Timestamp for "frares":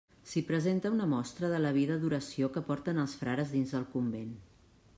3.21-3.53